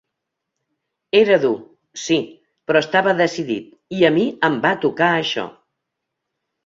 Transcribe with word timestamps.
Era 1.17 1.35
dur, 1.43 1.51
sí, 2.05 2.17
però 2.69 2.81
estava 2.85 3.15
decidit, 3.21 3.69
i 3.99 4.01
a 4.09 4.11
mi 4.17 4.25
em 4.51 4.57
va 4.65 4.73
tocar 4.87 5.15
això. 5.19 5.45